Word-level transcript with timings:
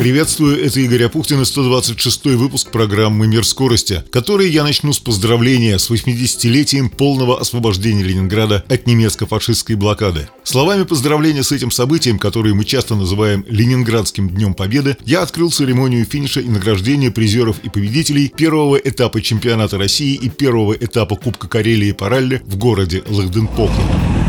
Приветствую, 0.00 0.64
это 0.64 0.80
Игорь 0.80 1.02
Апухтин 1.02 1.42
и 1.42 1.44
126 1.44 2.24
выпуск 2.28 2.70
программы 2.70 3.26
«Мир 3.26 3.44
скорости», 3.44 4.02
который 4.10 4.48
я 4.48 4.64
начну 4.64 4.94
с 4.94 4.98
поздравления 4.98 5.78
с 5.78 5.90
80-летием 5.90 6.88
полного 6.88 7.38
освобождения 7.38 8.02
Ленинграда 8.02 8.64
от 8.66 8.86
немецко-фашистской 8.86 9.76
блокады. 9.76 10.30
Словами 10.42 10.84
поздравления 10.84 11.42
с 11.42 11.52
этим 11.52 11.70
событием, 11.70 12.18
которое 12.18 12.54
мы 12.54 12.64
часто 12.64 12.94
называем 12.94 13.44
Ленинградским 13.46 14.30
днем 14.30 14.54
Победы, 14.54 14.96
я 15.04 15.20
открыл 15.20 15.50
церемонию 15.50 16.06
финиша 16.06 16.40
и 16.40 16.48
награждения 16.48 17.10
призеров 17.10 17.58
и 17.62 17.68
победителей 17.68 18.32
первого 18.34 18.76
этапа 18.76 19.20
чемпионата 19.20 19.76
России 19.76 20.14
и 20.14 20.30
первого 20.30 20.72
этапа 20.72 21.14
Кубка 21.16 21.46
Карелии 21.46 21.92
по 21.92 22.08
ралли 22.08 22.40
в 22.46 22.56
городе 22.56 23.04
Лахденпохе. 23.06 24.19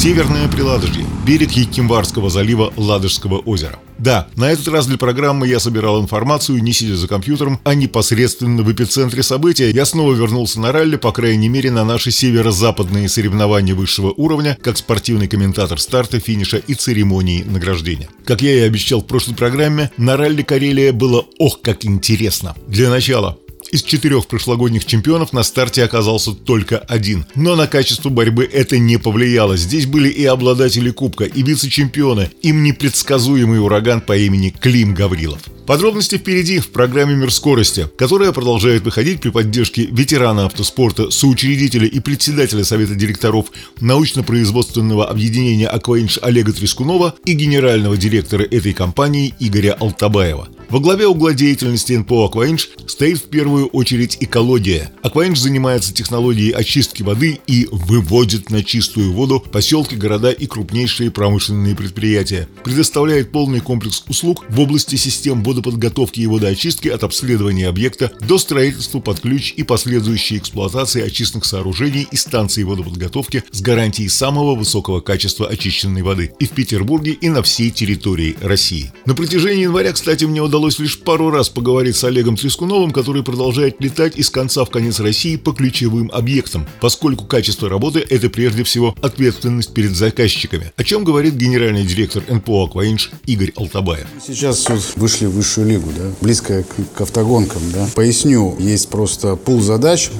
Северное 0.00 0.48
Приладожье, 0.48 1.04
берег 1.26 1.50
Якимварского 1.50 2.30
залива 2.30 2.72
Ладожского 2.74 3.36
озера. 3.40 3.78
Да, 3.98 4.28
на 4.34 4.50
этот 4.50 4.66
раз 4.68 4.86
для 4.86 4.96
программы 4.96 5.46
я 5.46 5.60
собирал 5.60 6.00
информацию, 6.00 6.62
не 6.62 6.72
сидя 6.72 6.96
за 6.96 7.06
компьютером, 7.06 7.60
а 7.64 7.74
непосредственно 7.74 8.62
в 8.62 8.72
эпицентре 8.72 9.22
события. 9.22 9.70
Я 9.70 9.84
снова 9.84 10.14
вернулся 10.14 10.58
на 10.58 10.72
ралли, 10.72 10.96
по 10.96 11.12
крайней 11.12 11.50
мере, 11.50 11.70
на 11.70 11.84
наши 11.84 12.12
северо-западные 12.12 13.10
соревнования 13.10 13.74
высшего 13.74 14.14
уровня, 14.16 14.56
как 14.62 14.78
спортивный 14.78 15.28
комментатор 15.28 15.78
старта, 15.78 16.18
финиша 16.18 16.56
и 16.56 16.72
церемонии 16.72 17.42
награждения. 17.42 18.08
Как 18.24 18.40
я 18.40 18.54
и 18.54 18.60
обещал 18.60 19.02
в 19.02 19.06
прошлой 19.06 19.34
программе, 19.34 19.90
на 19.98 20.16
ралли 20.16 20.40
Карелия 20.40 20.94
было 20.94 21.26
ох 21.38 21.60
как 21.60 21.84
интересно. 21.84 22.56
Для 22.66 22.88
начала, 22.88 23.36
из 23.70 23.82
четырех 23.82 24.26
прошлогодних 24.26 24.84
чемпионов 24.84 25.32
на 25.32 25.42
старте 25.42 25.84
оказался 25.84 26.32
только 26.32 26.78
один. 26.78 27.26
Но 27.34 27.56
на 27.56 27.66
качество 27.66 28.08
борьбы 28.08 28.44
это 28.44 28.78
не 28.78 28.98
повлияло. 28.98 29.56
Здесь 29.56 29.86
были 29.86 30.08
и 30.08 30.24
обладатели 30.24 30.90
кубка, 30.90 31.24
и 31.24 31.42
вице-чемпионы, 31.42 32.30
им 32.42 32.62
непредсказуемый 32.62 33.60
ураган 33.60 34.00
по 34.00 34.16
имени 34.16 34.54
Клим 34.60 34.94
Гаврилов. 34.94 35.40
Подробности 35.66 36.16
впереди 36.16 36.58
в 36.58 36.70
программе 36.70 37.14
«Мир 37.14 37.32
скорости», 37.32 37.88
которая 37.96 38.32
продолжает 38.32 38.82
выходить 38.82 39.20
при 39.20 39.30
поддержке 39.30 39.86
ветерана 39.86 40.46
автоспорта, 40.46 41.10
соучредителя 41.10 41.86
и 41.86 42.00
председателя 42.00 42.64
Совета 42.64 42.96
директоров 42.96 43.46
научно-производственного 43.80 45.08
объединения 45.08 45.68
«Акваинж» 45.68 46.18
Олега 46.22 46.52
Трескунова 46.52 47.14
и 47.24 47.34
генерального 47.34 47.96
директора 47.96 48.42
этой 48.42 48.72
компании 48.72 49.32
Игоря 49.38 49.76
Алтабаева. 49.78 50.48
Во 50.70 50.78
главе 50.78 51.08
угла 51.08 51.32
деятельности 51.32 51.94
НПО 51.94 52.26
«Акваинж» 52.26 52.70
стоит 52.86 53.18
в 53.18 53.24
первую 53.24 53.66
очередь 53.66 54.18
экология. 54.20 54.92
«Акваинж» 55.02 55.36
занимается 55.36 55.92
технологией 55.92 56.52
очистки 56.52 57.02
воды 57.02 57.40
и 57.48 57.66
выводит 57.72 58.50
на 58.50 58.62
чистую 58.62 59.12
воду 59.12 59.40
поселки, 59.40 59.96
города 59.96 60.30
и 60.30 60.46
крупнейшие 60.46 61.10
промышленные 61.10 61.74
предприятия. 61.74 62.48
Предоставляет 62.62 63.32
полный 63.32 63.58
комплекс 63.58 64.04
услуг 64.06 64.44
в 64.48 64.60
области 64.60 64.94
систем 64.94 65.42
водоподготовки 65.42 66.20
и 66.20 66.28
водоочистки 66.28 66.86
от 66.86 67.02
обследования 67.02 67.66
объекта 67.66 68.12
до 68.20 68.38
строительства 68.38 69.00
под 69.00 69.18
ключ 69.18 69.52
и 69.56 69.64
последующей 69.64 70.38
эксплуатации 70.38 71.02
очистных 71.02 71.46
сооружений 71.46 72.06
и 72.08 72.14
станций 72.14 72.62
водоподготовки 72.62 73.42
с 73.50 73.60
гарантией 73.60 74.08
самого 74.08 74.54
высокого 74.54 75.00
качества 75.00 75.48
очищенной 75.48 76.02
воды 76.02 76.32
и 76.38 76.46
в 76.46 76.50
Петербурге, 76.50 77.10
и 77.10 77.28
на 77.28 77.42
всей 77.42 77.70
территории 77.70 78.36
России. 78.40 78.92
На 79.04 79.16
протяжении 79.16 79.64
января, 79.64 79.92
кстати, 79.92 80.26
мне 80.26 80.40
удалось 80.40 80.59
удалось 80.60 80.78
лишь 80.78 81.00
пару 81.00 81.30
раз 81.30 81.48
поговорить 81.48 81.96
с 81.96 82.04
Олегом 82.04 82.36
Трескуновым, 82.36 82.90
который 82.90 83.22
продолжает 83.22 83.80
летать 83.80 84.18
из 84.18 84.28
конца 84.28 84.62
в 84.66 84.68
конец 84.68 85.00
России 85.00 85.36
по 85.36 85.52
ключевым 85.52 86.10
объектам, 86.12 86.66
поскольку 86.82 87.24
качество 87.24 87.66
работы– 87.70 88.04
это 88.10 88.28
прежде 88.28 88.62
всего 88.62 88.94
ответственность 89.00 89.72
перед 89.72 89.96
заказчиками, 89.96 90.70
о 90.76 90.84
чем 90.84 91.04
говорит 91.04 91.34
генеральный 91.34 91.84
директор 91.84 92.22
НПО 92.28 92.66
«Акваинж» 92.66 93.10
Игорь 93.24 93.52
Алтабаев. 93.56 94.06
Сейчас 94.22 94.68
вот 94.68 94.82
вышли 94.96 95.24
в 95.24 95.30
высшую 95.30 95.66
лигу, 95.66 95.88
да, 95.96 96.10
близко 96.20 96.62
к, 96.62 96.98
к 96.98 97.00
автогонкам. 97.00 97.62
Да. 97.72 97.88
Поясню, 97.94 98.54
есть 98.58 98.90
просто 98.90 99.36
пул 99.36 99.62
задач, 99.62 100.10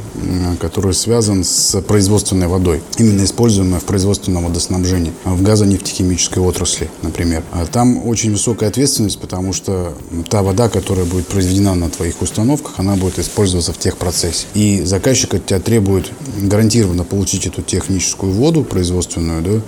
который 0.59 0.95
связан 0.95 1.45
с 1.45 1.83
производственной 1.83 2.49
водой, 2.49 2.81
именно 2.97 3.25
используемой 3.25 3.81
в 3.81 3.85
производственном 3.85 4.47
водоснабжении, 4.47 5.13
в 5.25 5.43
газонефтехимической 5.43 6.43
отрасли, 6.43 6.91
например. 7.03 7.45
А 7.53 7.67
там 7.67 8.07
очень 8.07 8.33
высокая 8.33 8.71
ответственность, 8.71 9.21
потому 9.21 9.53
что 9.53 9.95
та 10.31 10.43
вода, 10.43 10.69
которая 10.69 11.05
будет 11.05 11.27
произведена 11.27 11.75
на 11.75 11.91
твоих 11.91 12.23
установках, 12.23 12.79
она 12.79 12.95
будет 12.95 13.19
использоваться 13.19 13.73
в 13.73 13.79
техпроцессе. 13.79 14.47
И 14.55 14.83
заказчик 14.85 15.35
от 15.35 15.47
тебя 15.47 15.59
требует 15.59 16.11
гарантированно 16.39 17.05
получить 17.05 17.47
эту 17.47 17.63
техническую 17.63 18.33
воду 18.33 18.63
производственную, 18.63 19.43
да, 19.43 19.63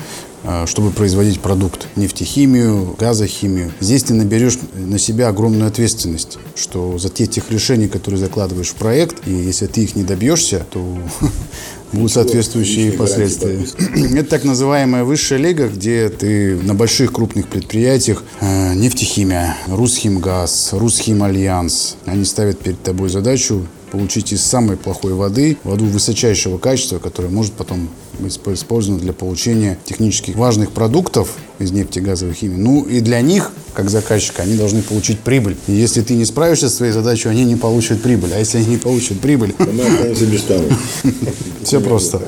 а, 0.44 0.66
чтобы 0.66 0.90
производить 0.90 1.40
продукт, 1.40 1.88
нефтехимию, 1.96 2.96
газохимию. 2.98 3.72
Здесь 3.80 4.04
ты 4.04 4.14
наберешь 4.14 4.58
на 4.74 4.98
себя 4.98 5.28
огромную 5.28 5.68
ответственность, 5.68 6.38
что 6.54 6.96
за 6.96 7.10
те 7.10 7.26
тех 7.26 7.50
решений, 7.50 7.88
которые 7.88 8.18
закладываешь 8.18 8.70
в 8.70 8.74
проект, 8.74 9.26
и 9.26 9.32
если 9.32 9.66
ты 9.66 9.82
их 9.82 9.96
не 9.96 10.04
добьешься, 10.04 10.64
то 10.70 10.98
будут 11.92 12.12
соответствующие 12.12 12.92
последствия. 12.92 13.66
Это 14.18 14.28
так 14.28 14.44
называемая 14.44 15.04
высшая 15.04 15.38
лига, 15.38 15.68
где 15.68 16.08
ты 16.08 16.56
на 16.56 16.74
больших 16.74 17.12
крупных 17.12 17.48
предприятиях 17.48 18.24
э, 18.40 18.74
нефтехимия, 18.74 19.56
Русхимгаз, 19.68 20.70
Русхимальянс, 20.72 21.96
они 22.06 22.24
ставят 22.24 22.58
перед 22.58 22.82
тобой 22.82 23.08
задачу 23.08 23.66
получить 23.92 24.32
из 24.32 24.42
самой 24.42 24.78
плохой 24.78 25.12
воды 25.12 25.58
воду 25.64 25.84
высочайшего 25.84 26.56
качества, 26.56 26.98
которая 26.98 27.30
может 27.30 27.52
потом 27.52 27.90
быть 28.18 28.40
использована 28.54 28.98
для 28.98 29.12
получения 29.12 29.78
технических 29.84 30.34
важных 30.34 30.72
продуктов 30.72 31.36
из 31.58 31.72
нефтегазовой 31.72 32.32
химии. 32.32 32.56
Ну 32.56 32.84
и 32.84 33.00
для 33.00 33.20
них, 33.20 33.52
как 33.74 33.90
заказчика, 33.90 34.42
они 34.42 34.56
должны 34.56 34.80
получить 34.80 35.20
прибыль. 35.20 35.56
И 35.66 35.72
если 35.72 36.00
ты 36.00 36.14
не 36.14 36.24
справишься 36.24 36.70
со 36.70 36.76
своей 36.76 36.92
задачей, 36.92 37.28
они 37.28 37.44
не 37.44 37.56
получат 37.56 38.00
прибыль. 38.00 38.30
А 38.34 38.38
если 38.38 38.58
они 38.58 38.66
не 38.68 38.76
получат 38.78 39.20
прибыль... 39.20 39.54
Все 41.62 41.78
просто. 41.80 42.22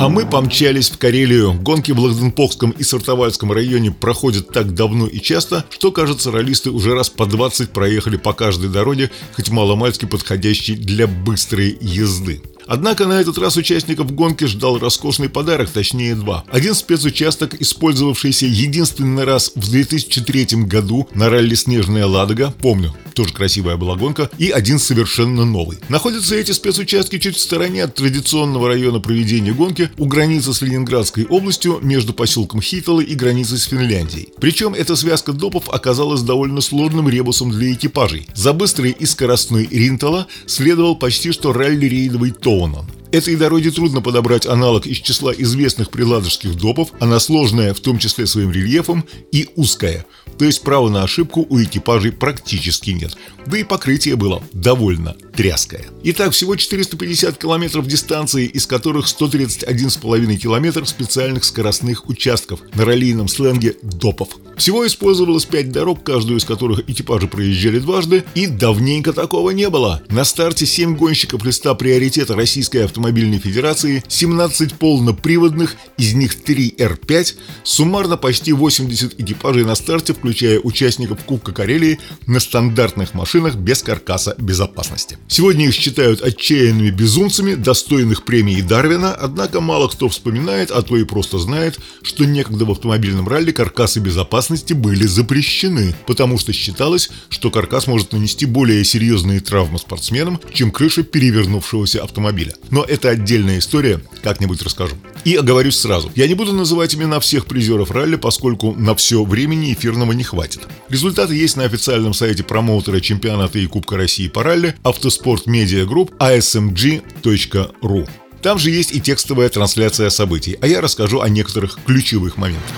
А 0.00 0.08
мы 0.08 0.26
помчались 0.26 0.90
в 0.90 0.98
Карелию. 0.98 1.54
Гонки 1.54 1.90
в 1.90 1.98
Лахденпохском 1.98 2.70
и 2.70 2.84
Сартовальском 2.84 3.50
районе 3.50 3.90
проходят 3.90 4.46
так 4.46 4.72
давно 4.72 5.08
и 5.08 5.18
часто, 5.18 5.64
что, 5.70 5.90
кажется, 5.90 6.30
ролисты 6.30 6.70
уже 6.70 6.94
раз 6.94 7.10
по 7.10 7.26
20 7.26 7.70
проехали 7.70 8.16
по 8.16 8.32
каждой 8.32 8.70
дороге, 8.70 9.10
хоть 9.34 9.50
маломальски 9.50 10.04
подходящей 10.04 10.76
для 10.76 11.08
быстрой 11.08 11.76
езды. 11.80 12.40
Однако 12.68 13.06
на 13.06 13.20
этот 13.20 13.38
раз 13.38 13.56
участников 13.56 14.14
гонки 14.14 14.44
ждал 14.44 14.78
роскошный 14.78 15.30
подарок, 15.30 15.70
точнее 15.70 16.14
два. 16.14 16.44
Один 16.50 16.74
спецучасток, 16.74 17.54
использовавшийся 17.60 18.44
единственный 18.46 19.24
раз 19.24 19.52
в 19.54 19.70
2003 19.70 20.64
году 20.64 21.08
на 21.14 21.30
ралли 21.30 21.54
«Снежная 21.54 22.04
Ладога», 22.04 22.54
помню, 22.60 22.94
тоже 23.14 23.32
красивая 23.32 23.76
была 23.78 23.96
гонка, 23.96 24.30
и 24.38 24.50
один 24.50 24.78
совершенно 24.78 25.46
новый. 25.46 25.78
Находятся 25.88 26.36
эти 26.36 26.52
спецучастки 26.52 27.18
чуть 27.18 27.36
в 27.36 27.40
стороне 27.40 27.84
от 27.84 27.94
традиционного 27.94 28.68
района 28.68 29.00
проведения 29.00 29.52
гонки, 29.52 29.90
у 29.96 30.04
границы 30.04 30.52
с 30.52 30.60
Ленинградской 30.60 31.24
областью, 31.24 31.78
между 31.80 32.12
поселком 32.12 32.60
Хиталы 32.60 33.02
и 33.02 33.14
границей 33.14 33.56
с 33.56 33.64
Финляндией. 33.64 34.28
Причем 34.40 34.74
эта 34.74 34.94
связка 34.94 35.32
допов 35.32 35.70
оказалась 35.70 36.20
довольно 36.20 36.60
сложным 36.60 37.08
ребусом 37.08 37.50
для 37.50 37.72
экипажей. 37.72 38.28
За 38.34 38.52
быстрый 38.52 38.90
и 38.90 39.06
скоростной 39.06 39.66
Ринтала 39.70 40.26
следовал 40.46 40.96
почти 40.96 41.32
что 41.32 41.52
ралли-рейдовый 41.52 42.32
Тол, 42.32 42.57
Оуэном. 42.58 42.86
Этой 43.10 43.36
дороге 43.36 43.70
трудно 43.70 44.02
подобрать 44.02 44.44
аналог 44.44 44.86
из 44.86 44.98
числа 44.98 45.32
известных 45.32 45.90
приладожских 45.90 46.56
допов, 46.56 46.90
она 47.00 47.18
сложная, 47.20 47.72
в 47.72 47.80
том 47.80 47.98
числе 47.98 48.26
своим 48.26 48.52
рельефом, 48.52 49.04
и 49.32 49.48
узкая, 49.56 50.04
то 50.38 50.44
есть 50.44 50.62
права 50.62 50.88
на 50.88 51.02
ошибку 51.02 51.46
у 51.48 51.62
экипажей 51.62 52.12
практически 52.12 52.90
нет. 52.90 53.16
Да 53.46 53.58
и 53.58 53.64
покрытие 53.64 54.16
было 54.16 54.42
довольно 54.52 55.16
тряское. 55.34 55.86
Итак, 56.04 56.32
всего 56.32 56.54
450 56.54 57.38
километров 57.38 57.86
дистанции, 57.86 58.46
из 58.46 58.66
которых 58.66 59.06
131,5 59.06 60.36
километр 60.36 60.86
специальных 60.86 61.44
скоростных 61.44 62.08
участков, 62.08 62.60
на 62.74 62.84
раллийном 62.84 63.28
сленге 63.28 63.76
допов. 63.82 64.28
Всего 64.56 64.86
использовалось 64.86 65.44
5 65.44 65.72
дорог, 65.72 66.02
каждую 66.04 66.38
из 66.38 66.44
которых 66.44 66.88
экипажи 66.88 67.26
проезжали 67.26 67.78
дважды, 67.78 68.24
и 68.34 68.46
давненько 68.46 69.12
такого 69.12 69.50
не 69.50 69.70
было. 69.70 70.02
На 70.10 70.24
старте 70.24 70.66
7 70.66 70.96
гонщиков 70.96 71.44
листа 71.44 71.74
приоритета 71.74 72.34
Российской 72.34 72.78
автомобильной 72.98 73.38
федерации, 73.38 74.02
17 74.08 74.74
полноприводных, 74.74 75.76
из 75.96 76.14
них 76.14 76.34
3 76.34 76.74
R5, 76.78 77.36
суммарно 77.62 78.16
почти 78.16 78.52
80 78.52 79.20
экипажей 79.20 79.64
на 79.64 79.76
старте, 79.76 80.12
включая 80.12 80.58
участников 80.58 81.22
Кубка 81.24 81.52
Карелии 81.52 82.00
на 82.26 82.40
стандартных 82.40 83.14
машинах 83.14 83.54
без 83.54 83.84
каркаса 83.84 84.34
безопасности. 84.38 85.16
Сегодня 85.28 85.68
их 85.68 85.74
считают 85.74 86.22
отчаянными 86.22 86.90
безумцами, 86.90 87.54
достойных 87.54 88.24
премии 88.24 88.60
Дарвина, 88.62 89.14
однако 89.14 89.60
мало 89.60 89.88
кто 89.88 90.08
вспоминает, 90.08 90.72
а 90.72 90.82
то 90.82 90.96
и 90.96 91.04
просто 91.04 91.38
знает, 91.38 91.78
что 92.02 92.24
некогда 92.24 92.64
в 92.64 92.72
автомобильном 92.72 93.28
ралли 93.28 93.52
каркасы 93.52 94.00
безопасности 94.00 94.72
были 94.72 95.06
запрещены, 95.06 95.94
потому 96.06 96.38
что 96.38 96.52
считалось, 96.52 97.10
что 97.28 97.52
каркас 97.52 97.86
может 97.86 98.12
нанести 98.12 98.44
более 98.44 98.84
серьезные 98.84 99.38
травмы 99.38 99.78
спортсменам, 99.78 100.40
чем 100.52 100.72
крыша 100.72 101.04
перевернувшегося 101.04 102.02
автомобиля. 102.08 102.54
Но 102.70 102.84
это 102.88 103.10
отдельная 103.10 103.58
история, 103.58 104.00
как-нибудь 104.22 104.62
расскажу. 104.62 104.96
И 105.24 105.34
оговорюсь 105.36 105.76
сразу, 105.76 106.10
я 106.14 106.26
не 106.26 106.34
буду 106.34 106.52
называть 106.52 106.94
имена 106.94 107.20
всех 107.20 107.46
призеров 107.46 107.90
ралли, 107.90 108.16
поскольку 108.16 108.72
на 108.72 108.94
все 108.94 109.24
времени 109.24 109.72
эфирного 109.72 110.12
не 110.12 110.24
хватит. 110.24 110.62
Результаты 110.88 111.34
есть 111.34 111.56
на 111.56 111.64
официальном 111.64 112.14
сайте 112.14 112.42
промоутера 112.42 113.00
чемпионата 113.00 113.58
и 113.58 113.66
Кубка 113.66 113.96
России 113.96 114.28
по 114.28 114.42
ралли 114.42 114.74
Автоспорт 114.82 115.46
Медиа 115.46 115.84
Групп 115.84 116.12
asmg.ru. 116.18 118.08
Там 118.42 118.58
же 118.58 118.70
есть 118.70 118.94
и 118.94 119.00
текстовая 119.00 119.48
трансляция 119.48 120.10
событий, 120.10 120.56
а 120.60 120.66
я 120.66 120.80
расскажу 120.80 121.20
о 121.20 121.28
некоторых 121.28 121.78
ключевых 121.84 122.36
моментах. 122.36 122.74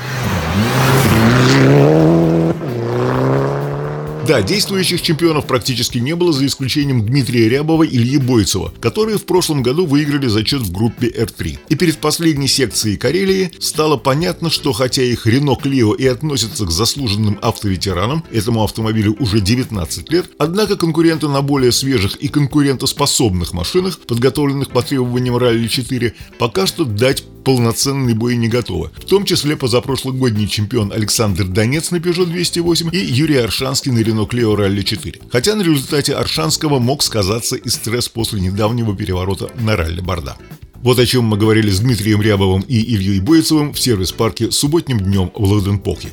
Да, 4.31 4.43
действующих 4.43 5.03
чемпионов 5.03 5.49
практически 5.49 5.99
не 5.99 6.15
было, 6.15 6.33
за 6.33 6.47
исключением 6.47 7.05
Дмитрия 7.05 7.49
Рябова 7.49 7.83
и 7.83 7.97
Ильи 7.97 8.17
Бойцева, 8.17 8.73
которые 8.79 9.19
в 9.19 9.25
прошлом 9.25 9.61
году 9.61 9.87
выиграли 9.87 10.29
зачет 10.29 10.63
в 10.63 10.71
группе 10.71 11.09
R3. 11.09 11.59
И 11.69 11.75
перед 11.75 11.99
последней 11.99 12.47
секцией 12.47 12.97
Карелии 12.97 13.51
стало 13.59 13.97
понятно, 13.97 14.49
что 14.49 14.73
хотя 14.73 15.03
их 15.03 15.27
Рено 15.27 15.57
Клио 15.57 15.95
и 15.95 16.07
относятся 16.07 16.65
к 16.65 16.71
заслуженным 16.71 17.41
автоветеранам, 17.43 18.23
этому 18.31 18.63
автомобилю 18.63 19.17
уже 19.19 19.41
19 19.41 20.13
лет, 20.13 20.31
однако 20.39 20.77
конкуренты 20.77 21.27
на 21.27 21.43
более 21.43 21.73
свежих 21.73 22.15
и 22.15 22.29
конкурентоспособных 22.29 23.53
машинах, 23.53 23.99
подготовленных 23.99 24.71
по 24.71 24.83
требованиям 24.83 25.39
Ралли 25.39 25.67
4, 25.67 26.15
пока 26.39 26.69
что 26.69 26.85
дать 26.85 27.25
полноценный 27.45 28.15
бой 28.15 28.37
не 28.37 28.49
готовы. 28.49 28.91
В 28.97 29.05
том 29.05 29.25
числе 29.25 29.57
позапрошлогодний 29.57 30.47
чемпион 30.47 30.93
Александр 30.93 31.45
Донец 31.45 31.91
на 31.91 31.97
Peugeot 31.97 32.27
208 32.27 32.91
и 32.93 32.99
Юрий 32.99 33.37
Аршанский 33.37 33.93
на 33.93 34.01
Renault 34.01 34.20
Clio 34.27 34.57
Rally 34.57 34.83
4. 34.83 35.21
Хотя 35.31 35.55
на 35.55 35.63
результате 35.63 36.15
Аршанского 36.15 36.79
мог 36.79 37.03
сказаться 37.03 37.57
и 37.57 37.69
стресс 37.69 38.09
после 38.09 38.41
недавнего 38.41 38.97
переворота 38.97 39.51
на 39.61 39.77
ралли 39.77 40.01
Борда. 40.01 40.37
Вот 40.83 40.99
о 40.99 41.05
чем 41.05 41.25
мы 41.25 41.37
говорили 41.37 41.71
с 41.71 41.81
Дмитрием 41.81 42.23
Рябовым 42.23 42.63
и 42.63 42.79
Ильей 42.79 43.21
Бойцевым 43.21 43.75
в 43.75 43.81
сервис-парке 43.81 44.51
субботним 44.51 44.99
днем 44.99 45.31
в 45.35 45.45
Ладенполке. 45.45 46.09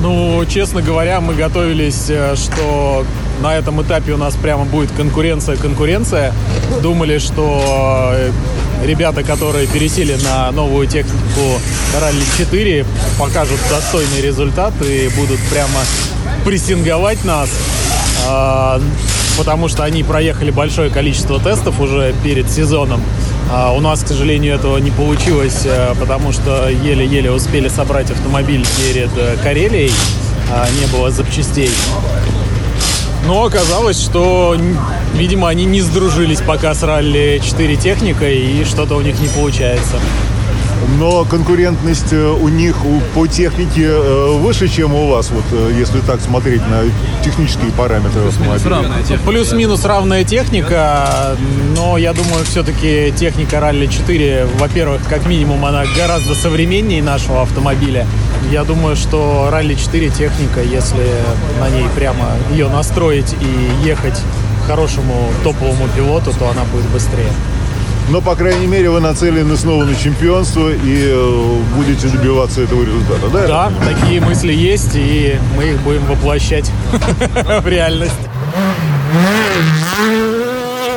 Ну, 0.00 0.44
честно 0.48 0.80
говоря, 0.80 1.20
мы 1.20 1.34
готовились, 1.34 2.08
э, 2.08 2.36
что 2.36 3.04
на 3.42 3.56
этом 3.56 3.82
этапе 3.82 4.12
у 4.12 4.16
нас 4.16 4.36
прямо 4.36 4.64
будет 4.64 4.92
конкуренция-конкуренция. 4.92 6.32
Думали, 6.82 7.18
что 7.18 8.12
э, 8.14 8.30
ребята, 8.84 9.22
которые 9.22 9.66
пересели 9.66 10.16
на 10.22 10.50
новую 10.50 10.86
технику 10.86 11.60
Ралли 12.00 12.24
4, 12.38 12.84
покажут 13.18 13.58
достойный 13.70 14.20
результат 14.20 14.72
и 14.82 15.08
будут 15.16 15.40
прямо 15.50 15.80
прессинговать 16.44 17.24
нас. 17.24 17.50
А, 18.26 18.80
потому 19.36 19.68
что 19.68 19.84
они 19.84 20.02
проехали 20.02 20.50
большое 20.50 20.90
количество 20.90 21.40
тестов 21.40 21.80
уже 21.80 22.14
перед 22.22 22.50
сезоном. 22.50 23.02
А 23.50 23.72
у 23.72 23.80
нас, 23.80 24.02
к 24.02 24.08
сожалению, 24.08 24.54
этого 24.54 24.78
не 24.78 24.90
получилось, 24.90 25.62
э, 25.64 25.94
потому 25.98 26.32
что 26.32 26.68
еле-еле 26.68 27.30
успели 27.30 27.68
собрать 27.68 28.10
автомобиль 28.10 28.64
перед 28.78 29.10
э, 29.16 29.36
Карелией. 29.42 29.92
А 30.50 30.66
не 30.80 30.86
было 30.86 31.10
запчастей. 31.10 31.70
Но 33.26 33.44
оказалось, 33.44 34.00
что, 34.02 34.56
видимо, 35.14 35.48
они 35.48 35.64
не 35.64 35.80
сдружились 35.80 36.40
пока 36.40 36.74
с 36.74 36.82
ралли 36.82 37.40
4 37.42 37.76
техникой, 37.76 38.36
и 38.36 38.64
что-то 38.64 38.96
у 38.96 39.00
них 39.00 39.18
не 39.20 39.28
получается. 39.28 40.00
Но 40.98 41.24
конкурентность 41.24 42.12
э, 42.12 42.28
у 42.30 42.48
них 42.48 42.76
по 43.14 43.26
технике 43.26 43.86
э, 43.86 44.38
выше, 44.38 44.68
чем 44.68 44.94
у 44.94 45.08
вас, 45.08 45.30
вот 45.30 45.44
э, 45.52 45.74
если 45.78 46.00
так 46.00 46.20
смотреть 46.20 46.62
на 46.68 46.82
технические 47.24 47.70
параметры 47.72 48.22
автомобиля. 48.28 49.18
Плюс-минус 49.24 49.84
равная 49.84 50.24
техника, 50.24 51.36
но 51.76 51.96
я 51.98 52.12
думаю, 52.12 52.44
все-таки 52.44 53.12
техника 53.16 53.60
Ралли 53.60 53.86
4, 53.86 54.46
во-первых, 54.58 55.02
как 55.08 55.26
минимум, 55.26 55.64
она 55.64 55.84
гораздо 55.96 56.34
современнее 56.34 57.02
нашего 57.02 57.42
автомобиля. 57.42 58.06
Я 58.50 58.64
думаю, 58.64 58.96
что 58.96 59.48
Ралли 59.50 59.74
4 59.74 60.10
техника, 60.10 60.62
если 60.62 61.06
на 61.60 61.70
ней 61.70 61.86
прямо 61.94 62.26
ее 62.50 62.68
настроить 62.68 63.34
и 63.34 63.86
ехать 63.86 64.20
хорошему 64.66 65.30
топовому 65.42 65.88
пилоту, 65.94 66.32
то 66.38 66.48
она 66.48 66.64
будет 66.72 66.86
быстрее. 66.90 67.32
Но, 68.10 68.20
по 68.20 68.34
крайней 68.34 68.66
мере, 68.66 68.90
вы 68.90 69.00
нацелены 69.00 69.56
снова 69.56 69.84
на 69.84 69.94
чемпионство 69.94 70.70
и 70.70 71.06
э, 71.06 71.56
будете 71.76 72.08
добиваться 72.08 72.62
этого 72.62 72.82
результата, 72.82 73.28
да? 73.32 73.46
Да, 73.46 73.72
такие 73.84 74.20
мысли 74.20 74.52
есть, 74.52 74.94
и 74.94 75.38
мы 75.56 75.64
их 75.70 75.80
будем 75.82 76.04
воплощать 76.06 76.70
в 77.62 77.66
реальность. 77.66 78.12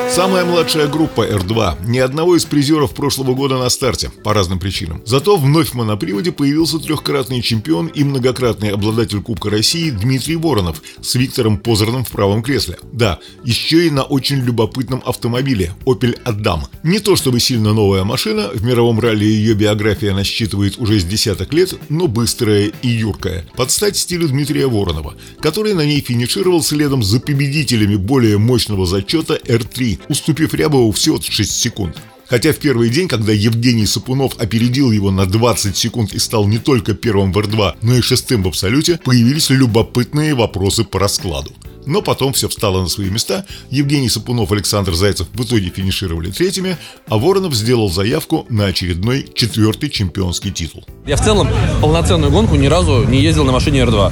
Самая 0.10 0.46
младшая 0.46 0.88
группа 0.88 1.28
R2. 1.28 1.88
Ни 1.88 2.00
одного 2.00 2.38
из 2.38 2.46
призеров 2.46 2.94
прошлого 2.94 3.34
года 3.34 3.58
на 3.58 3.70
старте, 3.70 4.10
по 4.24 4.34
разным 4.34 4.60
причинам. 4.60 5.02
Зато 5.06 5.36
вновь 5.36 5.70
в 5.70 5.74
моноприводе 5.74 6.32
появился 6.32 6.80
трехкратный 6.80 7.42
чемпион 7.42 7.88
и 7.88 8.04
многократный 8.04 8.70
обладатель 8.70 9.22
Кубка 9.22 9.50
России 9.50 9.90
Дмитрий 9.90 10.38
Воронов 10.38 10.82
с 11.02 11.16
Виктором 11.16 11.58
Позорным 11.58 12.06
в 12.06 12.12
правом 12.12 12.44
кресле. 12.44 12.78
Да, 12.94 13.20
еще 13.44 13.88
и 13.88 13.90
на 13.90 14.04
очень 14.04 14.38
любопытном 14.38 15.02
автомобиле 15.06 15.74
Opel 15.86 16.18
Adam. 16.24 16.62
Не 16.84 17.00
то 17.00 17.16
чтобы 17.16 17.40
сильно 17.40 17.74
новая 17.74 18.04
машина, 18.06 18.50
в 18.54 18.64
мировом 18.64 19.00
ралли 19.00 19.26
ее 19.26 19.54
биография 19.54 20.14
насчитывает 20.14 20.78
уже 20.78 21.00
с 21.00 21.04
десяток 21.04 21.52
лет, 21.54 21.76
но 21.90 22.08
быстрая 22.08 22.72
и 22.82 22.88
юркая. 22.88 23.46
Под 23.58 23.70
стать 23.70 23.98
стилю 23.98 24.30
Дмитрия 24.30 24.68
Воронова, 24.68 25.16
который 25.42 25.74
на 25.74 25.86
ней 25.86 26.00
финишировал 26.00 26.64
следом 26.64 27.04
за 27.04 27.20
победителями 27.20 27.96
более 27.96 28.38
мощного 28.38 28.86
зачета 28.86 29.36
R3 29.36 29.95
уступив 30.10 30.54
Рябову 30.54 30.92
всего 30.92 31.20
6 31.22 31.52
секунд. 31.52 31.98
Хотя 32.28 32.54
в 32.54 32.58
первый 32.58 32.90
день, 32.90 33.08
когда 33.08 33.32
Евгений 33.32 33.86
Сапунов 33.86 34.34
опередил 34.40 34.92
его 34.92 35.12
на 35.12 35.26
20 35.26 35.78
секунд 35.78 36.14
и 36.14 36.20
стал 36.20 36.48
не 36.48 36.58
только 36.58 36.94
первым 36.94 37.32
в 37.32 37.38
R2, 37.38 37.76
но 37.82 37.96
и 37.96 38.02
шестым 38.02 38.44
в 38.44 38.48
Абсолюте, 38.48 39.00
появились 39.04 39.50
любопытные 39.50 40.34
вопросы 40.34 40.84
по 40.84 41.00
раскладу. 41.00 41.52
Но 41.86 42.02
потом 42.02 42.34
все 42.34 42.50
встало 42.50 42.82
на 42.82 42.88
свои 42.88 43.12
места, 43.12 43.46
Евгений 43.70 44.10
Сапунов 44.10 44.52
и 44.52 44.56
Александр 44.56 44.96
Зайцев 44.96 45.28
в 45.34 45.44
итоге 45.44 45.70
финишировали 45.70 46.32
третьими, 46.32 46.78
а 47.08 47.20
Воронов 47.20 47.54
сделал 47.54 47.92
заявку 47.92 48.48
на 48.50 48.66
очередной 48.66 49.30
четвертый 49.36 49.92
чемпионский 49.92 50.52
титул. 50.52 50.84
Я 51.06 51.18
в 51.18 51.24
целом 51.24 51.48
полноценную 51.82 52.32
гонку 52.32 52.56
ни 52.56 52.66
разу 52.66 53.04
не 53.04 53.22
ездил 53.22 53.46
на 53.46 53.52
машине 53.52 53.82
R2. 53.82 54.12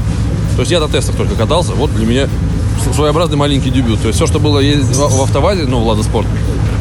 То 0.56 0.60
есть 0.60 0.72
я 0.72 0.80
на 0.80 0.88
тестах 0.88 1.16
только 1.16 1.34
катался, 1.34 1.74
вот 1.74 1.92
для 1.96 2.06
меня 2.06 2.30
своеобразный 2.92 3.38
маленький 3.38 3.70
дебют. 3.70 4.02
То 4.02 4.08
есть 4.08 4.18
все, 4.18 4.28
что 4.28 4.40
было 4.40 4.60
в 4.62 5.22
автовазе, 5.22 5.66
ну, 5.66 5.80
в 5.80 5.88
Лада 5.88 6.04
Спорт, 6.04 6.28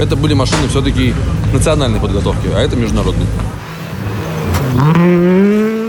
это 0.00 0.16
были 0.16 0.34
машины 0.34 0.68
все-таки 0.68 1.14
национальной 1.52 2.00
подготовки, 2.00 2.48
а 2.54 2.60
это 2.60 2.76
международные. 2.76 3.26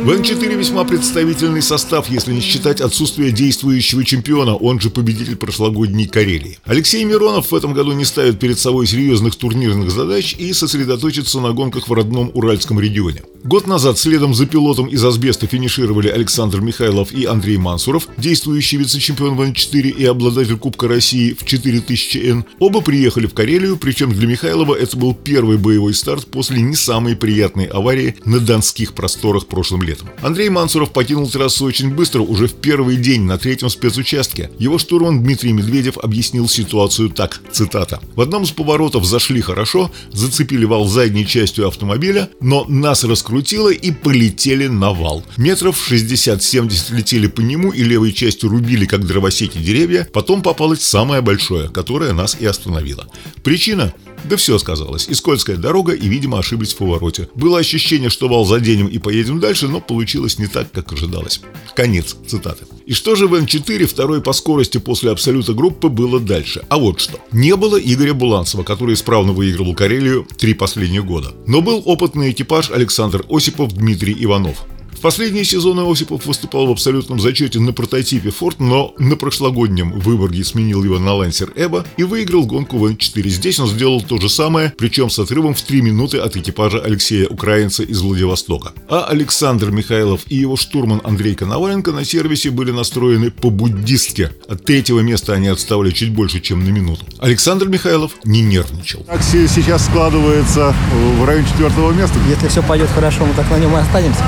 В 0.03 0.09
Н4 0.09 0.57
весьма 0.57 0.83
представительный 0.83 1.61
состав, 1.61 2.09
если 2.09 2.33
не 2.33 2.41
считать 2.41 2.81
отсутствие 2.81 3.31
действующего 3.31 4.03
чемпиона, 4.03 4.53
он 4.53 4.81
же 4.81 4.89
победитель 4.89 5.37
прошлогодней 5.37 6.07
Карелии. 6.07 6.59
Алексей 6.65 7.05
Миронов 7.05 7.53
в 7.53 7.55
этом 7.55 7.73
году 7.73 7.93
не 7.93 8.03
ставит 8.03 8.37
перед 8.37 8.59
собой 8.59 8.85
серьезных 8.85 9.37
турнирных 9.37 9.91
задач 9.91 10.35
и 10.37 10.51
сосредоточится 10.51 11.39
на 11.39 11.53
гонках 11.53 11.87
в 11.87 11.93
родном 11.93 12.31
Уральском 12.33 12.81
регионе. 12.81 13.21
Год 13.45 13.65
назад 13.65 13.97
следом 13.97 14.33
за 14.33 14.45
пилотом 14.45 14.87
из 14.87 15.03
Асбеста 15.03 15.47
финишировали 15.47 16.09
Александр 16.09 16.59
Михайлов 16.59 17.13
и 17.13 17.23
Андрей 17.23 17.55
Мансуров, 17.57 18.09
действующий 18.17 18.77
вице-чемпион 18.77 19.35
в 19.35 19.41
Н4 19.41 19.89
и 19.89 20.05
обладатель 20.05 20.57
Кубка 20.57 20.89
России 20.89 21.31
в 21.31 21.43
4000Н. 21.43 22.43
Оба 22.59 22.81
приехали 22.81 23.25
в 23.25 23.33
Карелию, 23.33 23.77
причем 23.77 24.11
для 24.11 24.27
Михайлова 24.27 24.75
это 24.75 24.97
был 24.97 25.13
первый 25.13 25.57
боевой 25.57 25.93
старт 25.93 26.27
после 26.27 26.61
не 26.61 26.75
самой 26.75 27.15
приятной 27.15 27.65
аварии 27.65 28.17
на 28.25 28.39
донских 28.39 28.93
просторах 28.93 29.47
прошлым 29.47 29.81
летом 29.81 29.92
летом. 29.93 30.09
Андрей 30.21 30.49
Мансуров 30.49 30.91
покинул 30.91 31.29
трассу 31.29 31.65
очень 31.65 31.93
быстро, 31.93 32.21
уже 32.21 32.47
в 32.47 32.53
первый 32.53 32.97
день 32.97 33.21
на 33.21 33.37
третьем 33.37 33.69
спецучастке. 33.69 34.49
Его 34.59 34.77
штурман 34.77 35.23
Дмитрий 35.23 35.53
Медведев 35.53 35.97
объяснил 35.97 36.47
ситуацию 36.49 37.09
так, 37.09 37.41
цитата. 37.51 37.99
«В 38.15 38.21
одном 38.21 38.43
из 38.43 38.51
поворотов 38.51 39.05
зашли 39.05 39.41
хорошо, 39.41 39.91
зацепили 40.11 40.65
вал 40.65 40.85
задней 40.87 41.25
частью 41.25 41.67
автомобиля, 41.67 42.29
но 42.39 42.65
нас 42.67 43.03
раскрутило 43.03 43.71
и 43.71 43.91
полетели 43.91 44.67
на 44.67 44.93
вал. 44.93 45.23
Метров 45.37 45.91
60-70 45.91 46.95
летели 46.95 47.27
по 47.27 47.41
нему 47.41 47.71
и 47.71 47.83
левой 47.83 48.13
частью 48.13 48.49
рубили, 48.49 48.85
как 48.85 49.05
дровосеки 49.05 49.57
деревья, 49.57 50.07
потом 50.11 50.41
попалось 50.41 50.81
самое 50.81 51.21
большое, 51.21 51.69
которое 51.69 52.13
нас 52.13 52.37
и 52.39 52.45
остановило. 52.45 53.07
Причина 53.43 53.93
да 54.23 54.37
все 54.37 54.57
сказалось. 54.57 55.07
И 55.07 55.13
скользкая 55.13 55.57
дорога, 55.57 55.93
и, 55.93 56.07
видимо, 56.07 56.39
ошиблись 56.39 56.73
в 56.73 56.77
повороте. 56.77 57.29
Было 57.35 57.59
ощущение, 57.59 58.09
что 58.09 58.27
вал 58.27 58.45
заденем 58.45 58.87
и 58.87 58.97
поедем 58.97 59.39
дальше, 59.39 59.67
но 59.67 59.81
получилось 59.81 60.39
не 60.39 60.47
так, 60.47 60.71
как 60.71 60.93
ожидалось. 60.93 61.41
Конец 61.75 62.15
цитаты. 62.27 62.65
И 62.85 62.93
что 62.93 63.15
же 63.15 63.27
в 63.27 63.33
М4 63.33 63.85
второй 63.85 64.21
по 64.21 64.33
скорости 64.33 64.77
после 64.77 65.11
абсолюта 65.11 65.53
группы 65.53 65.89
было 65.89 66.19
дальше? 66.19 66.63
А 66.69 66.77
вот 66.77 66.99
что. 66.99 67.19
Не 67.31 67.55
было 67.55 67.77
Игоря 67.77 68.13
Буланцева, 68.13 68.63
который 68.63 68.95
исправно 68.95 69.33
выигрывал 69.33 69.73
Карелию 69.73 70.27
три 70.37 70.53
последних 70.53 71.05
года. 71.05 71.33
Но 71.47 71.61
был 71.61 71.81
опытный 71.85 72.31
экипаж 72.31 72.71
Александр 72.71 73.25
Осипов, 73.29 73.73
Дмитрий 73.73 74.15
Иванов 74.19 74.65
последние 75.03 75.43
сезоны 75.43 75.81
Осипов 75.81 76.25
выступал 76.25 76.65
в 76.67 76.71
абсолютном 76.71 77.19
зачете 77.19 77.59
на 77.59 77.73
прототипе 77.73 78.29
Ford, 78.29 78.55
но 78.59 78.95
на 78.97 79.17
прошлогоднем 79.17 79.91
Выборге 79.99 80.45
сменил 80.45 80.81
его 80.81 80.97
на 80.97 81.13
Лансер 81.13 81.51
Эба 81.57 81.85
и 81.97 82.03
выиграл 82.03 82.45
гонку 82.45 82.77
в 82.77 82.85
Н4. 82.85 83.27
Здесь 83.27 83.59
он 83.59 83.67
сделал 83.67 84.01
то 84.01 84.17
же 84.19 84.29
самое, 84.29 84.73
причем 84.77 85.09
с 85.09 85.19
отрывом 85.19 85.53
в 85.53 85.61
3 85.61 85.81
минуты 85.81 86.19
от 86.19 86.37
экипажа 86.37 86.79
Алексея 86.79 87.27
Украинца 87.27 87.83
из 87.83 88.01
Владивостока. 88.01 88.71
А 88.87 89.03
Александр 89.03 89.71
Михайлов 89.71 90.21
и 90.29 90.37
его 90.37 90.55
штурман 90.55 91.01
Андрей 91.03 91.35
Коноваленко 91.35 91.91
на 91.91 92.05
сервисе 92.05 92.49
были 92.49 92.71
настроены 92.71 93.29
по-буддистски. 93.29 94.29
От 94.47 94.63
третьего 94.63 95.01
места 95.01 95.33
они 95.33 95.49
отставали 95.49 95.91
чуть 95.91 96.13
больше, 96.13 96.39
чем 96.39 96.63
на 96.63 96.69
минуту. 96.69 97.05
Александр 97.19 97.67
Михайлов 97.67 98.13
не 98.23 98.41
нервничал. 98.41 99.03
Как 99.03 99.21
сейчас 99.21 99.85
складывается 99.85 100.73
в 101.19 101.25
районе 101.25 101.45
четвертого 101.47 101.91
места? 101.91 102.17
Если 102.29 102.47
все 102.47 102.63
пойдет 102.63 102.89
хорошо, 102.89 103.25
мы 103.25 103.33
так 103.33 103.51
на 103.51 103.57
нем 103.57 103.75
и 103.75 103.79
останемся. 103.81 104.23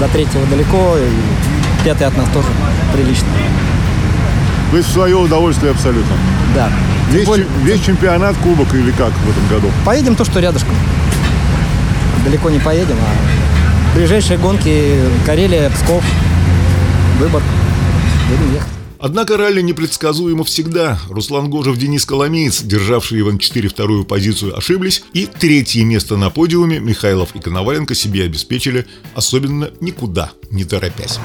До 0.00 0.08
третьего 0.08 0.46
далеко, 0.46 0.96
и 0.96 1.84
пятый 1.84 2.06
от 2.06 2.16
нас 2.16 2.28
тоже 2.30 2.48
прилично. 2.94 3.26
То 4.70 4.76
есть 4.76 4.88
в 4.88 4.92
свое 4.92 5.16
удовольствие 5.16 5.72
абсолютно? 5.72 6.14
Да. 6.54 6.70
Весь, 7.10 7.26
более... 7.26 7.46
весь 7.62 7.80
чемпионат, 7.80 8.36
кубок 8.36 8.72
или 8.74 8.90
как 8.92 9.12
в 9.12 9.30
этом 9.30 9.48
году? 9.48 9.72
Поедем 9.84 10.14
то, 10.14 10.24
что 10.24 10.40
рядышком. 10.40 10.74
Далеко 12.24 12.50
не 12.50 12.58
поедем, 12.58 12.96
а 13.00 13.96
ближайшие 13.96 14.38
гонки 14.38 15.00
Карелия, 15.24 15.70
Псков, 15.70 16.04
Выборг. 17.18 17.44
Будем 18.28 18.54
ехать. 18.54 18.77
Однако 18.98 19.36
ралли 19.36 19.62
непредсказуемо 19.62 20.44
всегда. 20.44 20.98
Руслан 21.08 21.50
Гожев, 21.50 21.76
Денис 21.76 22.04
Коломеец, 22.04 22.62
державшие 22.62 23.22
в 23.22 23.28
Н4 23.28 23.68
вторую 23.68 24.04
позицию, 24.04 24.56
ошиблись, 24.56 25.04
и 25.12 25.26
третье 25.26 25.84
место 25.84 26.16
на 26.16 26.30
подиуме 26.30 26.80
Михайлов 26.80 27.34
и 27.34 27.40
Коноваленко 27.40 27.94
себе 27.94 28.24
обеспечили, 28.24 28.86
особенно 29.14 29.70
никуда 29.80 30.32
не 30.50 30.64
торопясь. 30.64 31.18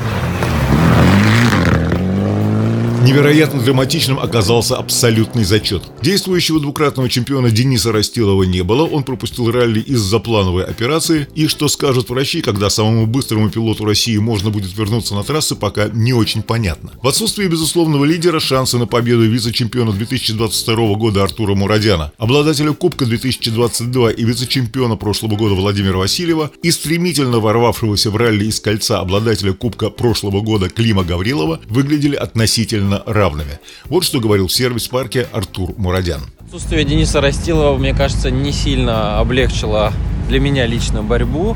Невероятно 3.03 3.61
драматичным 3.61 4.17
оказался 4.17 4.77
абсолютный 4.77 5.43
зачет. 5.43 5.83
Действующего 6.01 6.61
двукратного 6.61 7.09
чемпиона 7.09 7.51
Дениса 7.51 7.91
Растилова 7.91 8.43
не 8.43 8.63
было, 8.63 8.85
он 8.85 9.03
пропустил 9.03 9.51
ралли 9.51 9.81
из-за 9.81 10.19
плановой 10.19 10.63
операции, 10.63 11.27
и 11.35 11.47
что 11.47 11.67
скажут 11.67 12.09
врачи, 12.09 12.41
когда 12.41 12.69
самому 12.69 13.05
быстрому 13.05 13.49
пилоту 13.49 13.83
России 13.83 14.15
можно 14.15 14.51
будет 14.51 14.77
вернуться 14.77 15.15
на 15.15 15.23
трассы, 15.23 15.55
пока 15.55 15.89
не 15.89 16.13
очень 16.13 16.43
понятно. 16.43 16.93
В 17.03 17.07
отсутствии 17.09 17.45
безусловного 17.45 18.05
лидера 18.05 18.39
шансы 18.39 18.77
на 18.77 18.87
победу 18.87 19.23
вице-чемпиона 19.23 19.91
2022 19.91 20.95
года 20.95 21.23
Артура 21.23 21.55
Мурадяна, 21.55 22.13
обладателя 22.17 22.71
Кубка 22.71 23.05
2022 23.05 24.11
и 24.11 24.23
вице-чемпиона 24.23 24.95
прошлого 24.95 25.35
года 25.35 25.55
Владимира 25.55 25.97
Васильева 25.97 26.51
и 26.61 26.71
стремительно 26.71 27.41
ворвавшегося 27.41 28.11
в 28.11 28.15
ралли 28.15 28.45
из 28.45 28.61
кольца 28.61 29.01
обладателя 29.01 29.51
Кубка 29.51 29.89
прошлого 29.89 30.39
года 30.39 30.69
Клима 30.69 31.03
Гаврилова 31.03 31.59
выглядели 31.67 32.15
относительно 32.15 32.92
примерно 32.93 33.03
равными. 33.05 33.59
Вот 33.85 34.03
что 34.03 34.19
говорил 34.19 34.47
в 34.47 34.53
сервис-парке 34.53 35.27
Артур 35.31 35.73
Мурадян. 35.77 36.21
Отсутствие 36.45 36.83
Дениса 36.83 37.21
Растилова, 37.21 37.77
мне 37.77 37.93
кажется, 37.93 38.29
не 38.29 38.51
сильно 38.51 39.19
облегчило 39.19 39.91
для 40.27 40.39
меня 40.39 40.65
лично 40.65 41.01
борьбу. 41.01 41.55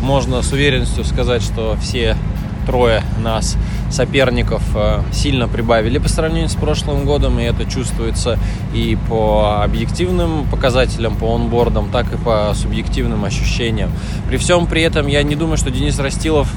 Можно 0.00 0.42
с 0.42 0.52
уверенностью 0.52 1.04
сказать, 1.04 1.42
что 1.42 1.76
все 1.80 2.16
трое 2.66 3.02
нас 3.18 3.56
соперников 3.90 4.62
э, 4.74 5.02
сильно 5.12 5.48
прибавили 5.48 5.98
по 5.98 6.08
сравнению 6.08 6.48
с 6.48 6.54
прошлым 6.54 7.04
годом, 7.04 7.38
и 7.40 7.42
это 7.42 7.64
чувствуется 7.64 8.38
и 8.72 8.96
по 9.08 9.62
объективным 9.62 10.46
показателям, 10.48 11.16
по 11.16 11.34
онбордам, 11.34 11.90
так 11.90 12.12
и 12.12 12.16
по 12.16 12.52
субъективным 12.54 13.24
ощущениям. 13.24 13.90
При 14.28 14.36
всем 14.36 14.66
при 14.66 14.82
этом 14.82 15.08
я 15.08 15.22
не 15.24 15.34
думаю, 15.34 15.56
что 15.56 15.70
Денис 15.70 15.98
Растилов 15.98 16.48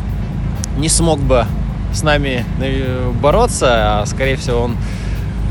не 0.78 0.90
смог 0.90 1.20
бы 1.20 1.46
с 1.96 2.04
нами 2.04 2.46
э, 2.60 3.12
бороться, 3.22 4.02
а 4.02 4.06
скорее 4.06 4.36
всего 4.36 4.62
он 4.62 4.78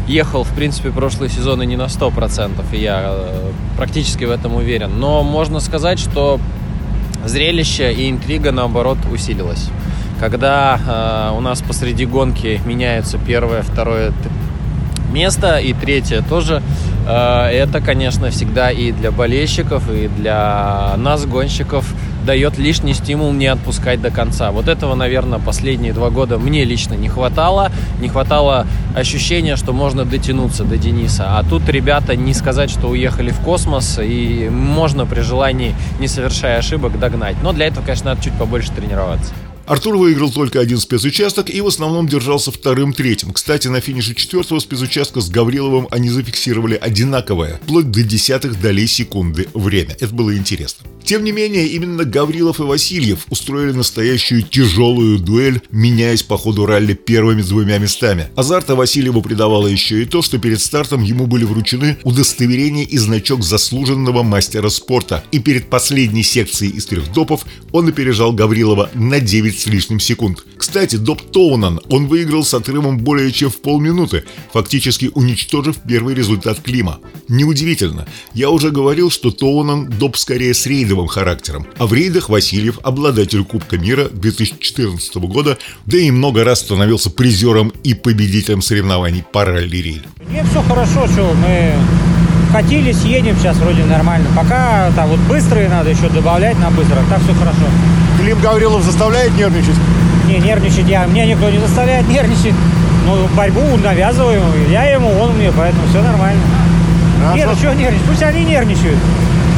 ехал, 0.06 0.44
в 0.44 0.54
принципе, 0.54 0.90
прошлые 0.90 1.30
сезоны 1.30 1.64
не 1.64 1.76
на 1.76 1.84
100%, 1.84 2.64
и 2.72 2.78
я 2.78 3.02
э, 3.04 3.50
практически 3.76 4.24
в 4.24 4.30
этом 4.30 4.54
уверен. 4.54 4.98
Но 4.98 5.22
можно 5.22 5.60
сказать, 5.60 5.98
что 5.98 6.38
зрелище 7.24 7.92
и 7.92 8.10
интрига, 8.10 8.52
наоборот, 8.52 8.98
усилилась. 9.10 9.70
Когда 10.20 10.78
э, 11.32 11.36
у 11.36 11.40
нас 11.40 11.62
посреди 11.62 12.06
гонки 12.06 12.60
меняются 12.66 13.18
первое, 13.18 13.62
второе 13.62 14.12
место 15.12 15.56
и 15.56 15.72
третье 15.72 16.22
тоже, 16.22 16.62
э, 17.08 17.46
это, 17.46 17.80
конечно, 17.80 18.30
всегда 18.30 18.70
и 18.70 18.92
для 18.92 19.10
болельщиков, 19.10 19.90
и 19.90 20.08
для 20.08 20.94
нас, 20.98 21.24
гонщиков, 21.24 21.92
дает 22.24 22.58
лишний 22.58 22.94
стимул 22.94 23.32
не 23.32 23.46
отпускать 23.46 24.00
до 24.00 24.10
конца. 24.10 24.50
Вот 24.50 24.68
этого, 24.68 24.94
наверное, 24.94 25.38
последние 25.38 25.92
два 25.92 26.10
года 26.10 26.38
мне 26.38 26.64
лично 26.64 26.94
не 26.94 27.08
хватало. 27.08 27.70
Не 28.00 28.08
хватало 28.08 28.66
ощущения, 28.96 29.56
что 29.56 29.72
можно 29.72 30.04
дотянуться 30.04 30.64
до 30.64 30.76
Дениса. 30.76 31.38
А 31.38 31.44
тут 31.44 31.68
ребята 31.68 32.16
не 32.16 32.34
сказать, 32.34 32.70
что 32.70 32.88
уехали 32.88 33.30
в 33.30 33.40
космос, 33.40 33.98
и 34.02 34.48
можно 34.50 35.06
при 35.06 35.20
желании, 35.20 35.74
не 36.00 36.08
совершая 36.08 36.58
ошибок, 36.58 36.98
догнать. 36.98 37.36
Но 37.42 37.52
для 37.52 37.66
этого, 37.66 37.84
конечно, 37.84 38.10
надо 38.10 38.22
чуть 38.22 38.34
побольше 38.34 38.70
тренироваться. 38.72 39.32
Артур 39.66 39.97
выиграл 39.97 40.30
только 40.30 40.61
один 40.61 40.78
спецучасток 40.78 41.49
и 41.49 41.61
в 41.61 41.66
основном 41.66 42.06
держался 42.06 42.52
вторым-третьим. 42.52 43.33
Кстати, 43.33 43.68
на 43.68 43.80
финише 43.80 44.14
четвертого 44.14 44.59
спецучастка 44.59 45.21
с 45.21 45.30
Гавриловым 45.30 45.88
они 45.90 46.11
зафиксировали 46.11 46.75
одинаковое, 46.75 47.61
вплоть 47.62 47.90
до 47.90 48.02
десятых 48.02 48.61
долей 48.61 48.87
секунды 48.87 49.49
время. 49.54 49.97
Это 50.00 50.14
было 50.14 50.37
интересно. 50.37 50.87
Тем 51.04 51.23
не 51.25 51.33
менее, 51.33 51.66
именно 51.66 52.04
Гаврилов 52.04 52.61
и 52.61 52.62
Васильев 52.62 53.26
устроили 53.28 53.73
настоящую 53.73 54.42
тяжелую 54.42 55.18
дуэль, 55.18 55.61
меняясь 55.71 56.23
по 56.23 56.38
ходу 56.38 56.64
ралли 56.64 56.94
первыми 56.94 57.42
двумя 57.42 57.78
местами. 57.78 58.28
Азарта 58.37 58.75
Васильеву 58.75 59.21
придавало 59.21 59.66
еще 59.66 60.02
и 60.02 60.06
то, 60.06 60.23
что 60.23 60.38
перед 60.38 60.61
стартом 60.61 61.02
ему 61.02 61.26
были 61.26 61.44
вручены 61.44 61.99
удостоверение 62.04 62.85
и 62.85 62.97
значок 62.97 63.42
заслуженного 63.42 64.23
мастера 64.23 64.71
спорта. 64.71 65.23
И 65.30 65.38
перед 65.38 65.68
последней 65.68 66.23
секцией 66.23 66.73
из 66.73 66.87
трех 66.87 67.12
допов 67.12 67.44
он 67.73 67.88
опережал 67.88 68.33
Гаврилова 68.33 68.90
на 68.94 69.21
9 69.21 69.53
с 69.61 69.66
лишним 69.66 70.00
секунд. 70.00 70.44
Кстати, 70.56 70.96
доп 70.96 71.23
Тоунан 71.32 71.80
он 71.88 72.06
выиграл 72.06 72.44
с 72.44 72.54
отрывом 72.54 72.99
более 72.99 73.32
чем 73.32 73.50
в 73.50 73.61
полминуты, 73.61 74.25
фактически 74.52 75.11
уничтожив 75.14 75.76
первый 75.87 76.14
результат 76.14 76.61
Клима. 76.61 77.00
Неудивительно. 77.28 78.06
Я 78.32 78.50
уже 78.50 78.70
говорил, 78.70 79.11
что 79.11 79.30
Тоунан 79.30 79.88
доп 79.88 80.16
скорее 80.16 80.54
с 80.54 80.66
рейдовым 80.66 81.06
характером. 81.06 81.66
А 81.78 81.87
в 81.87 81.94
рейдах 81.94 82.28
Васильев, 82.28 82.78
обладатель 82.82 83.44
Кубка 83.44 83.78
мира 83.78 84.08
2014 84.08 85.14
года, 85.16 85.58
да 85.87 85.99
и 85.99 86.11
много 86.11 86.44
раз 86.44 86.61
становился 86.61 87.11
призером 87.11 87.73
и 87.82 87.94
победителем 87.94 88.62
соревнований 88.62 89.23
по 89.32 89.44
ралли-рейд. 89.44 90.02
Нет, 90.30 90.46
все 90.50 90.62
хорошо, 90.62 91.06
что 91.06 91.34
мы 91.34 91.75
хотели, 92.54 92.92
съедем 92.92 93.37
сейчас 93.37 93.56
вроде 93.56 93.84
нормально. 93.84 94.28
Пока 94.37 94.92
там 94.94 95.08
вот 95.08 95.18
быстрые 95.28 95.68
надо 95.68 95.90
еще 95.90 96.08
добавлять 96.08 96.56
на 96.61 96.70
быстро, 96.70 96.99
так 97.11 97.20
все 97.23 97.34
хорошо. 97.34 97.64
Клим 98.20 98.40
Гаврилов 98.40 98.84
заставляет 98.84 99.37
нервничать? 99.37 99.75
Не, 100.28 100.38
нервничать 100.38 100.88
я, 100.88 101.04
мне 101.08 101.26
никто 101.26 101.50
не 101.50 101.58
заставляет 101.58 102.08
нервничать. 102.14 102.54
Ну, 103.06 103.26
борьбу 103.37 103.61
навязываю, 103.82 104.40
я 104.70 104.84
ему, 104.84 105.11
он 105.20 105.34
мне, 105.34 105.50
поэтому 105.50 105.82
все 105.88 106.00
нормально. 106.00 106.40
Хорошо. 107.18 107.37
Нет, 107.37 107.49
ну 107.50 107.56
что 107.56 107.75
нервничать, 107.75 108.06
пусть 108.06 108.23
они 108.23 108.44
нервничают. 108.44 108.99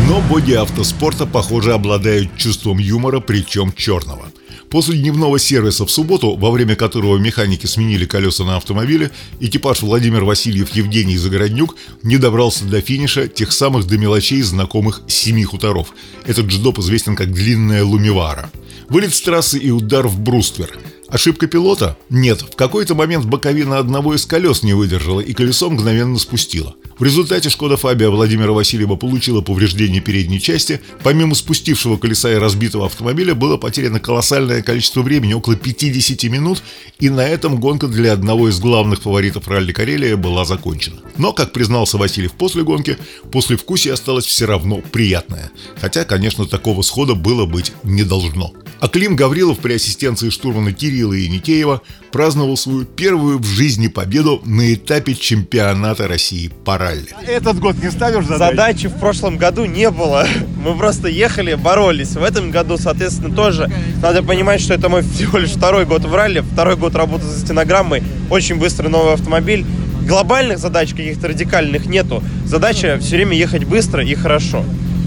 Но 0.09 0.21
боги 0.23 0.55
автоспорта, 0.55 1.27
похоже, 1.27 1.75
обладают 1.75 2.35
чувством 2.37 2.79
юмора, 2.79 3.21
причем 3.21 3.75
черного. 3.77 4.23
После 4.71 4.97
дневного 4.97 5.39
сервиса 5.39 5.87
в 5.87 5.91
субботу, 5.91 6.37
во 6.37 6.51
время 6.51 6.77
которого 6.77 7.19
механики 7.19 7.67
сменили 7.67 8.05
колеса 8.05 8.45
на 8.45 8.57
автомобиле, 8.57 9.11
экипаж 9.41 9.83
Владимир 9.83 10.25
Васильев 10.25 10.71
Евгений 10.71 11.17
Загороднюк 11.17 11.77
не 12.03 12.19
добрался 12.19 12.65
до 12.65 12.81
финиша 12.81 13.29
тех 13.29 13.53
самых 13.53 13.87
до 13.87 13.97
мелочей 13.99 14.43
знакомых 14.43 15.03
семи 15.07 15.45
хуторов. 15.45 15.95
Этот 16.25 16.47
джедоп 16.47 16.79
известен 16.81 17.17
как 17.17 17.33
«длинная 17.33 17.85
лумивара». 17.85 18.51
Вылет 18.89 19.15
с 19.15 19.21
трассы 19.21 19.59
и 19.59 19.71
удар 19.71 20.07
в 20.07 20.21
бруствер– 20.21 20.79
Ошибка 21.09 21.47
пилота? 21.47 21.97
Нет, 22.11 22.43
в 22.43 22.57
какой-то 22.57 22.97
момент 22.97 23.27
боковина 23.27 23.79
одного 23.79 24.15
из 24.15 24.27
колес 24.27 24.65
не 24.65 24.75
выдержала 24.75 25.21
и 25.21 25.33
колесо 25.35 25.71
мгновенно 25.71 26.19
спустило. 26.19 26.75
В 26.99 27.03
результате 27.03 27.51
Шкода 27.51 27.77
Фабия 27.77 28.09
Владимира 28.09 28.53
Васильева 28.53 28.97
получила 28.97 29.43
повреждение 29.43 30.01
передней 30.01 30.41
части. 30.41 30.81
Помимо 31.03 31.35
спустившего 31.35 31.99
колеса 31.99 32.33
и 32.33 32.37
разбитого 32.37 32.87
автомобиля 32.87 33.35
было 33.35 33.59
потеряно 33.59 34.01
колоссальное 34.01 34.63
количество 34.63 35.03
времени, 35.03 35.35
около 35.35 35.57
50 35.57 36.23
минут, 36.31 36.63
и 36.99 37.11
на 37.11 37.21
этом 37.21 37.61
гонка 37.61 37.87
для 37.87 38.15
одного 38.15 38.49
из 38.49 38.59
главных 38.61 39.03
фаворитов 39.03 39.47
ралли 39.47 39.73
Карелия 39.73 40.17
была 40.17 40.47
закончена. 40.47 40.97
Но, 41.19 41.35
как 41.35 41.53
признался 41.53 41.99
Васильев 41.99 42.33
после 42.33 42.63
гонки, 42.63 42.97
после 43.31 43.59
вкусия 43.59 43.93
осталось 43.93 44.25
все 44.25 44.47
равно 44.47 44.79
приятное. 44.79 45.51
Хотя, 45.79 46.07
конечно, 46.07 46.47
такого 46.47 46.81
схода 46.81 47.15
было 47.15 47.45
быть 47.45 47.73
не 47.83 48.05
должно. 48.05 48.55
А 48.79 48.89
Клим 48.89 49.17
Гаврилов 49.17 49.59
при 49.59 49.75
ассистенции 49.75 50.29
штурмана 50.29 50.73
Кирилла 50.73 51.15
и 51.15 51.29
Никеева 51.29 51.81
праздновал 52.13 52.57
свою 52.59 52.85
первую 52.85 53.39
в 53.39 53.47
жизни 53.47 53.89
победу 53.89 54.43
на 54.45 54.75
этапе 54.75 55.15
чемпионата 55.15 56.07
России 56.07 56.51
по 56.65 56.77
ралли. 56.77 57.09
Этот 57.27 57.59
год 57.59 57.77
не 57.83 57.91
ставишь 57.91 58.27
задачи? 58.27 58.51
Задачи 58.51 58.89
в 58.89 58.99
прошлом 58.99 59.39
году 59.39 59.65
не 59.65 59.91
было. 59.91 60.27
Мы 60.63 60.77
просто 60.77 61.09
ехали, 61.09 61.55
боролись. 61.55 62.11
В 62.11 62.23
этом 62.23 62.51
году, 62.51 62.77
соответственно, 62.77 63.35
тоже 63.35 63.71
надо 64.03 64.23
понимать, 64.23 64.61
что 64.61 64.75
это 64.75 64.91
мой 64.91 65.03
всего 65.15 65.39
лишь 65.39 65.51
второй 65.53 65.87
год 65.87 66.05
в 66.05 66.15
ралли, 66.15 66.41
второй 66.41 66.77
год 66.77 66.95
работы 66.95 67.25
за 67.25 67.41
стенограммой, 67.41 68.03
очень 68.31 68.57
быстрый 68.57 68.89
новый 68.89 69.15
автомобиль. 69.15 69.65
Глобальных 70.07 70.59
задач 70.59 70.91
каких-то 70.91 71.29
радикальных 71.29 71.87
нету. 71.87 72.23
Задача 72.45 72.99
все 73.01 73.17
время 73.17 73.37
ехать 73.37 73.65
быстро 73.65 74.05
и 74.05 74.15
хорошо. 74.15 74.65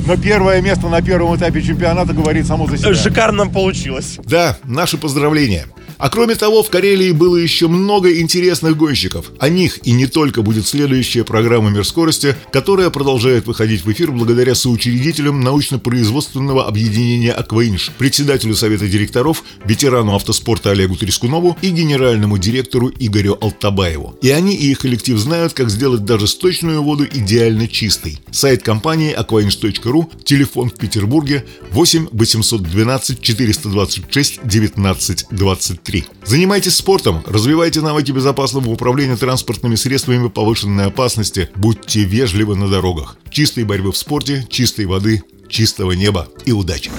Но 0.09 0.17
первое 0.17 0.59
место 0.59 0.87
на 0.89 1.03
первом 1.03 1.35
этапе 1.35 1.61
чемпионата 1.61 2.13
говорит 2.13 2.47
само 2.47 2.65
за 2.65 2.79
себя. 2.79 2.95
Шикарно 2.95 3.45
получилось. 3.45 4.17
Да, 4.23 4.57
наши 4.63 4.97
поздравления. 4.97 5.67
А 5.99 6.09
кроме 6.09 6.35
того, 6.35 6.63
в 6.63 6.69
Карелии 6.69 7.11
было 7.11 7.35
еще 7.35 7.67
много 7.67 8.21
интересных 8.21 8.77
гонщиков. 8.77 9.33
О 9.37 9.49
них 9.49 9.85
и 9.85 9.91
не 9.91 10.07
только 10.07 10.41
будет 10.41 10.65
следующая 10.65 11.25
программа 11.25 11.71
«Мир 11.71 11.85
скорости», 11.85 12.37
которая 12.53 12.89
продолжает 12.89 13.47
выходить 13.47 13.83
в 13.83 13.91
эфир 13.91 14.09
благодаря 14.11 14.55
соучредителям 14.55 15.41
научно-производственного 15.41 16.65
объединения 16.65 17.33
«Акваинж», 17.33 17.91
председателю 17.97 18.55
Совета 18.55 18.87
директоров, 18.87 19.43
ветерану 19.65 20.15
автоспорта 20.15 20.71
Олегу 20.71 20.95
Трескунову 20.95 21.57
и 21.61 21.69
генеральному 21.69 22.37
директору 22.37 22.89
Игорю 22.97 23.37
Алтабаеву. 23.41 24.17
И 24.21 24.29
они 24.29 24.55
и 24.55 24.71
их 24.71 24.79
коллектив 24.79 25.17
знают, 25.17 25.51
как 25.51 25.69
сделать 25.69 26.05
даже 26.05 26.27
сточную 26.27 26.81
воду 26.81 27.05
идеально 27.05 27.67
чистой. 27.67 28.19
Сайт 28.31 28.63
компании 28.63 29.13
aquainge.ru, 29.13 30.23
телефон 30.23 30.69
в 30.69 30.75
Петербурге 30.75 31.45
8 31.71 32.07
812 32.13 33.21
426 33.21 34.39
19 34.45 35.25
23. 35.29 35.88
Занимайтесь 36.23 36.75
спортом, 36.75 37.23
развивайте 37.25 37.81
навыки 37.81 38.11
безопасного 38.11 38.69
управления 38.69 39.17
транспортными 39.17 39.75
средствами 39.75 40.27
повышенной 40.27 40.85
опасности, 40.85 41.49
будьте 41.55 42.03
вежливы 42.03 42.55
на 42.55 42.67
дорогах. 42.67 43.17
Чистой 43.29 43.63
борьбы 43.63 43.91
в 43.91 43.97
спорте, 43.97 44.45
чистой 44.49 44.85
воды, 44.85 45.23
чистого 45.49 45.93
неба 45.93 46.27
и 46.45 46.51
удачи. 46.51 46.91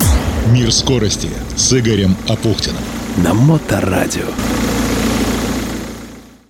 Мир 0.52 0.72
скорости 0.72 1.28
с 1.56 1.72
Игорем 1.72 2.16
Апухтиным. 2.28 2.82
На 3.18 3.34
Моторадио. 3.34 4.26